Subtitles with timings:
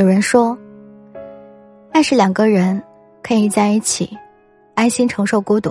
[0.00, 0.56] 有人说，
[1.92, 2.82] 爱是两个人
[3.22, 4.16] 可以在一起，
[4.74, 5.70] 安心承受孤独。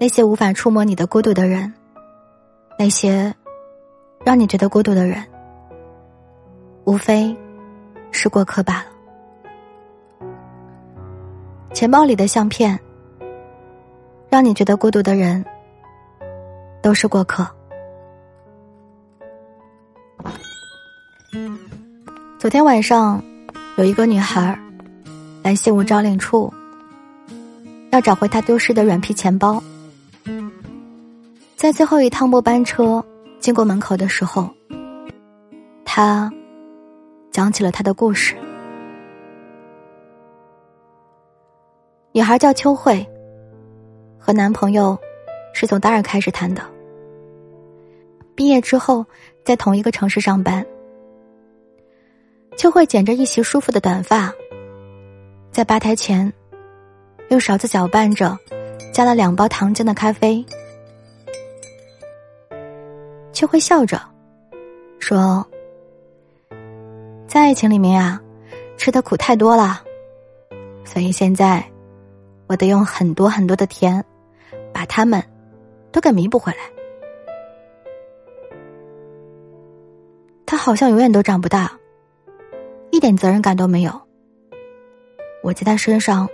[0.00, 1.70] 那些无法触摸你的孤独的人，
[2.78, 3.34] 那些
[4.24, 5.22] 让你觉得孤独的人，
[6.86, 7.36] 无非
[8.10, 8.86] 是过客罢了。
[11.74, 12.80] 钱包里的相片，
[14.30, 15.44] 让你觉得孤独的人，
[16.80, 17.46] 都是过客。
[22.38, 23.22] 昨天晚上，
[23.78, 24.56] 有一个女孩
[25.42, 26.52] 来信物招领处，
[27.90, 29.60] 要找回她丢失的软皮钱包。
[31.56, 33.02] 在最后一趟末班车
[33.40, 34.50] 经过门口的时候，
[35.82, 36.30] 她
[37.32, 38.36] 讲起了她的故事。
[42.12, 43.04] 女孩叫秋慧，
[44.18, 44.96] 和男朋友
[45.54, 46.62] 是从大二开始谈的，
[48.34, 49.06] 毕业之后
[49.42, 50.64] 在同一个城市上班。
[52.56, 54.32] 秋慧剪着一袭舒服的短发，
[55.52, 56.32] 在吧台前
[57.28, 58.36] 用勺子搅拌着
[58.94, 60.42] 加了两包糖浆的咖啡。
[63.30, 64.00] 秋慧笑着
[64.98, 65.46] 说
[67.28, 68.18] ：“在爱情里面啊，
[68.78, 69.82] 吃的苦太多了，
[70.82, 71.62] 所以现在
[72.46, 74.02] 我得用很多很多的甜，
[74.72, 75.22] 把它们
[75.92, 76.58] 都给弥补回来。”
[80.46, 81.70] 他好像永远都长不大。
[82.90, 83.92] 一点责任感都没有，
[85.42, 86.28] 我在他身上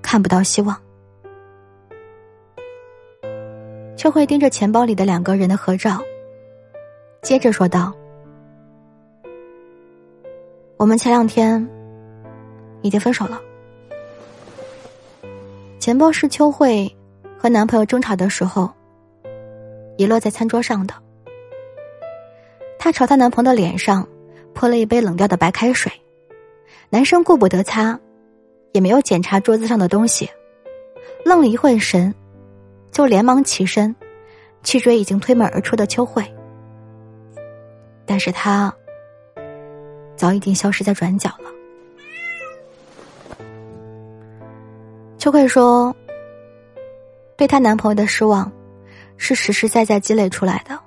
[0.00, 0.76] 看不到希望。
[3.96, 6.00] 秋慧盯着钱包里的两个人的合照，
[7.22, 7.92] 接着说道
[10.78, 11.68] ：“我们前两天
[12.80, 13.40] 已经分手了。
[15.78, 16.96] 钱包是秋慧
[17.36, 18.70] 和男朋友争吵的时候
[19.96, 20.94] 遗落在餐桌上的，
[22.78, 24.08] 她朝她男朋友的脸上。”
[24.54, 25.92] 泼了一杯冷掉的白开水，
[26.90, 27.98] 男生顾不得擦，
[28.72, 30.28] 也没有检查桌子上的东西，
[31.24, 32.14] 愣了一会神，
[32.90, 33.94] 就连忙起身
[34.64, 36.24] 去追已经推门而出的秋慧，
[38.04, 38.74] 但是他
[40.16, 41.50] 早已经消失在转角了。
[45.18, 45.94] 秋慧说
[47.36, 48.50] ：“对她男朋友的失望，
[49.16, 50.78] 是实实在在积累出来的。”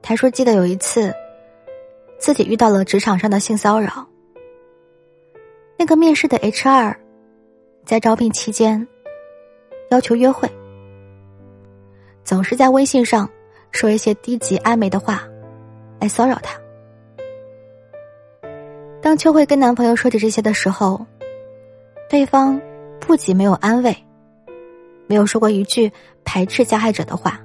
[0.00, 1.12] 她说：“记得有一次。”
[2.24, 4.08] 自己遇到了职场上的性骚扰。
[5.76, 6.96] 那个面试的 HR，
[7.84, 8.88] 在招聘期间
[9.90, 10.50] 要求约会，
[12.24, 13.28] 总是在微信上
[13.72, 15.22] 说一些低级暧昧的话
[16.00, 16.58] 来骚扰他。
[19.02, 21.04] 当秋慧跟男朋友说起这些的时候，
[22.08, 22.58] 对方
[23.00, 23.94] 不仅没有安慰，
[25.06, 25.92] 没有说过一句
[26.24, 27.38] 排斥加害者的话，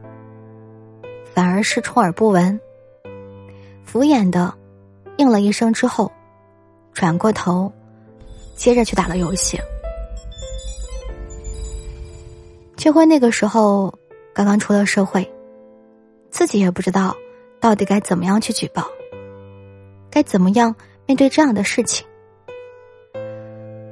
[1.34, 2.58] 反而是充耳不闻，
[3.84, 4.58] 敷衍的。
[5.20, 6.10] 应了一声之后，
[6.94, 7.70] 转过头，
[8.56, 9.60] 接着去打了游戏。
[12.78, 13.94] 秋辉那个时候
[14.34, 15.30] 刚刚出了社会，
[16.32, 17.14] 自己也不知道
[17.60, 18.86] 到底该怎么样去举报，
[20.10, 20.74] 该怎么样
[21.06, 22.08] 面对这样的事情。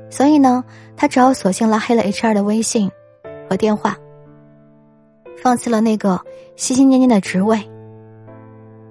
[0.10, 0.64] 所以呢，
[0.96, 2.90] 他只好索性拉黑了 HR 的微信
[3.50, 3.98] 和电话，
[5.44, 6.22] 放弃了那个
[6.56, 7.70] 心心念念的职位，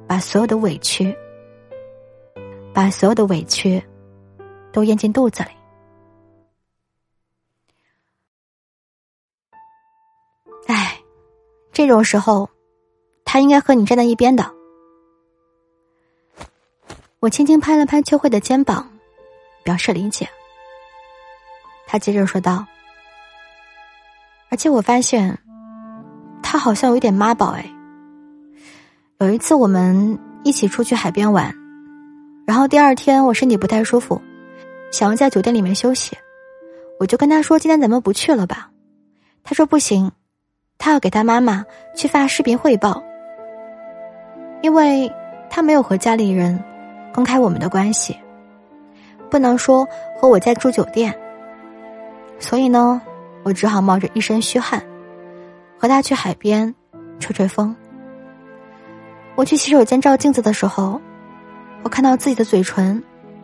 [0.07, 1.17] 把所有的委屈。
[2.77, 3.83] 把所有的委屈
[4.71, 5.49] 都咽进肚子里。
[10.67, 11.01] 哎，
[11.73, 12.51] 这种时候，
[13.25, 14.53] 他应该和你站在一边的。
[17.21, 18.87] 我轻轻拍了拍秋慧的肩膀，
[19.65, 20.29] 表示理解。
[21.87, 22.67] 他接着说道
[24.53, 25.39] ：“而且我发现，
[26.43, 27.75] 他好像有点妈宝哎。
[29.21, 31.51] 有一次我们一起出去海边玩。”
[32.47, 34.23] 然后第二天我身体不太舒服，
[34.93, 36.17] 想要在酒店里面休息，
[37.01, 38.71] 我就跟他说：“今天咱们不去了吧？”
[39.43, 40.13] 他说：“不行，
[40.79, 43.03] 他要给他妈妈去发视频汇报，
[44.63, 45.13] 因为
[45.51, 46.63] 他没有和家里人
[47.13, 48.17] 公开我们的关系，
[49.29, 51.13] 不能说和我在住酒店。
[52.39, 53.03] 所以呢，
[53.43, 54.81] 我只好冒着一身虚汗，
[55.77, 56.73] 和他去海边
[57.19, 57.75] 吹吹风。
[59.35, 61.01] 我去洗手间照镜子的时候。”
[61.87, 63.01] 我看到自己的嘴唇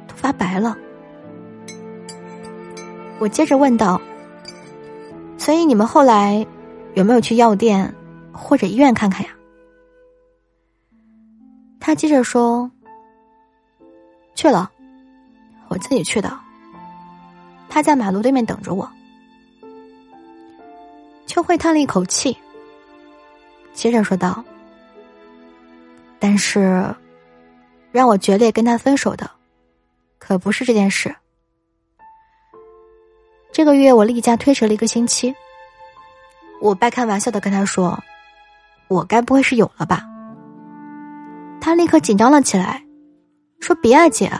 [0.09, 0.77] 都发白了，
[3.21, 4.03] 我接着问道
[5.39, 6.45] ：“所以你们后来
[6.95, 7.95] 有没有去药店
[8.33, 9.31] 或者医院看看呀？”
[11.79, 12.69] 他接着说
[14.35, 14.69] ：“去了，
[15.69, 16.37] 我自己去的。
[17.69, 18.91] 他在马路对面等着我。”
[21.27, 22.37] 秋慧叹了一口气，
[23.73, 24.43] 接着说道
[26.19, 26.93] ：“但是。”
[27.93, 29.31] 让我决裂跟他分手的，
[30.19, 31.15] 可不是这件事。
[33.53, 35.35] 这个月我例假推迟了一个星期。
[36.61, 38.03] 我半开玩笑的跟他说
[38.89, 40.05] ：“我该不会是有了吧？”
[41.61, 42.83] 他立刻紧张了起来，
[43.61, 44.31] 说：“别啊，姐，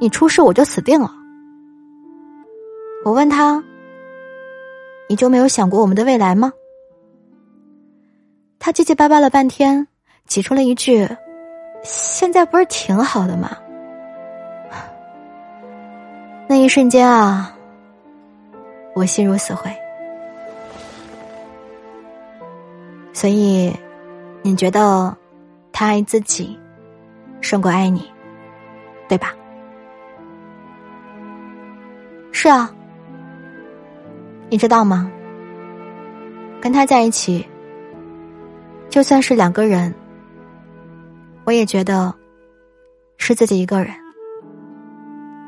[0.00, 1.12] 你出事我就死定了。”
[3.04, 3.62] 我问他
[5.10, 6.52] ：“你就没有想过我们的未来吗？”
[8.58, 9.86] 他结结巴巴了半天，
[10.26, 11.06] 挤出了一句
[11.82, 13.56] ：“现在不是挺好的吗？”
[16.48, 17.54] 那一瞬间啊。
[18.94, 19.70] 我心如死灰，
[23.12, 23.72] 所以
[24.42, 25.16] 你觉得
[25.70, 26.58] 他爱自己
[27.40, 28.10] 胜过爱你，
[29.08, 29.32] 对吧？
[32.32, 32.68] 是啊，
[34.50, 35.08] 你知道吗？
[36.60, 37.46] 跟他在一起，
[38.88, 39.94] 就算是两个人，
[41.48, 42.14] 我也觉得
[43.16, 43.94] 是自己一个人，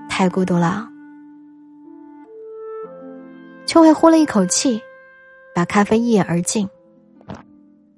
[0.09, 0.89] 太孤独了。
[3.67, 4.81] 秋慧呼了一口气，
[5.55, 6.67] 把咖啡一饮而尽，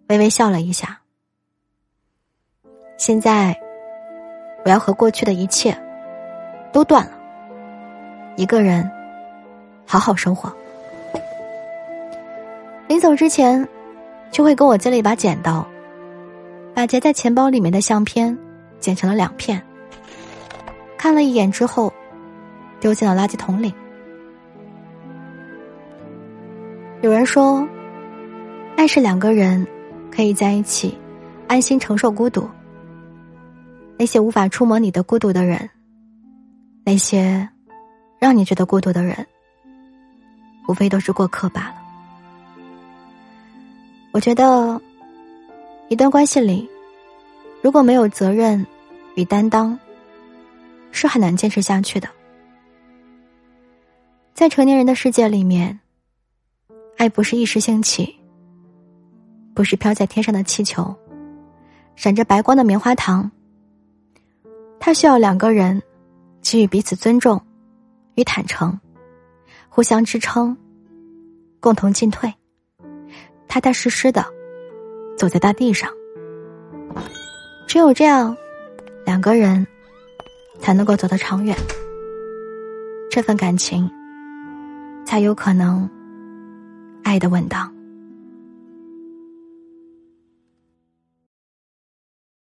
[0.09, 1.01] 微微笑了一下。
[2.97, 3.57] 现在，
[4.65, 5.73] 我要和过去的一切
[6.73, 7.13] 都断了，
[8.35, 8.91] 一个人
[9.87, 10.53] 好好生活。
[12.89, 13.69] 临走之前，
[14.33, 15.65] 秋慧给我借了一把剪刀，
[16.75, 18.37] 把夹在钱包里面的相片
[18.81, 19.63] 剪成了两片，
[20.97, 21.93] 看了一眼之后，
[22.81, 23.73] 丢进了垃圾桶里。
[27.03, 27.67] 有人说，
[28.77, 29.67] 爱是两个人
[30.11, 30.97] 可以在一起，
[31.49, 32.49] 安心承受孤独。
[33.99, 35.69] 那些无法触摸你的孤独的人，
[36.85, 37.49] 那些
[38.19, 39.27] 让你觉得孤独的人，
[40.69, 41.75] 无非都是过客罢了。
[44.13, 44.81] 我觉得，
[45.89, 46.69] 一段关系里，
[47.63, 48.67] 如果没有责任
[49.15, 49.79] 与担当，
[50.91, 52.09] 是很难坚持下去的。
[54.35, 55.79] 在成年人的世界里面。
[56.99, 58.15] 爱不是一时兴起，
[59.55, 60.95] 不是飘在天上的气球，
[61.97, 63.29] 闪着白光的棉花糖。
[64.79, 65.83] 它需要两个人
[66.43, 67.45] 给予彼此尊重
[68.15, 68.79] 与坦诚，
[69.69, 70.57] 互相支撑，
[71.59, 72.33] 共同进退，
[73.49, 74.25] 踏踏实实的
[75.23, 75.89] 走在大地上。
[77.69, 78.37] 只有这样，
[79.07, 79.65] 两个人
[80.59, 81.57] 才能够走得长远，
[83.09, 83.89] 这份感情
[85.07, 85.89] 才有可能。
[87.05, 87.73] 爱的稳当。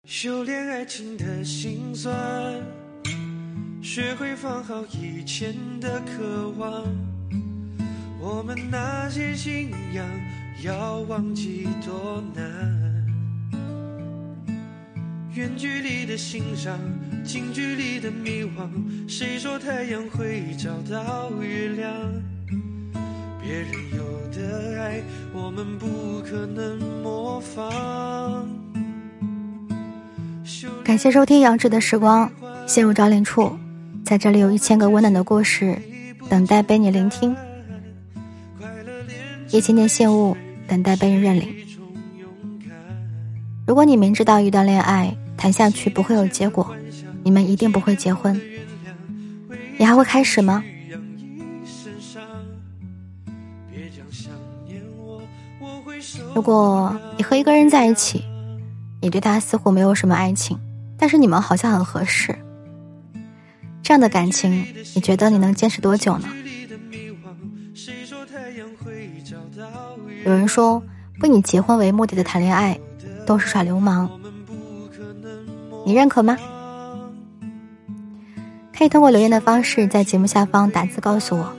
[0.07, 2.15] 修炼爱情的心酸，
[3.83, 6.83] 学会放好以前的渴望。
[8.19, 10.07] 我们那些信仰，
[10.63, 12.45] 要忘记多难。
[15.35, 16.79] 远距离的欣赏，
[17.25, 18.71] 近距离的迷惘。
[19.09, 21.93] 谁说太阳会找到月亮？
[23.43, 24.23] 别人有。
[24.33, 25.03] 的爱，
[25.35, 28.49] 我们不可能模仿。
[30.83, 32.33] 感谢收听杨志的时光，
[32.67, 33.55] 陷入找领处，
[34.07, 35.77] 在这里有一千个温暖的故事
[36.31, 37.37] 等待被你聆听，
[39.51, 40.35] 一千件信物
[40.67, 41.55] 等待被人认领。
[43.67, 46.75] 如果你明知道一段恋爱谈下去不会有结果，
[47.23, 48.41] 你们一定不会结婚，
[49.79, 50.63] 你还会开始吗？
[56.35, 58.25] 如果你和一个人在一起，
[59.01, 60.59] 你对他似乎没有什么爱情，
[60.99, 62.37] 但是你们好像很合适，
[63.83, 66.29] 这样的感情，你觉得你能坚持多久呢？
[70.25, 70.83] 有人说，
[71.19, 72.79] 不以结婚为目的的谈恋爱
[73.27, 74.09] 都是耍流氓，
[75.85, 76.37] 你认可吗？
[78.77, 81.53] 可以通过留言的方式在节目下方打字告诉我。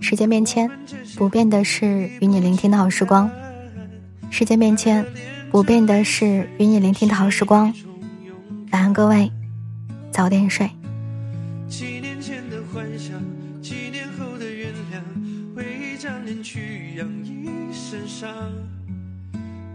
[0.00, 0.70] 时间变迁，
[1.16, 3.30] 不变的是与你聆听的好时光。
[4.30, 5.04] 时间变迁，
[5.50, 7.72] 不变的是与你聆听的好时光。
[8.72, 9.30] 晚安，各位，
[10.10, 10.68] 早点睡。
[16.02, 18.52] 想念去养一身伤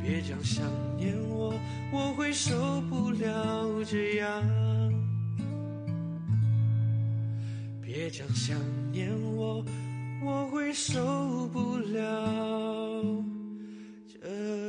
[0.03, 0.65] 别讲想
[0.97, 1.53] 念我
[1.89, 3.81] 我会受不了。
[3.85, 4.43] 这样
[7.81, 8.57] 别讲想
[8.91, 9.63] 念我
[10.21, 13.23] 我会受不了。
[14.05, 14.66] 这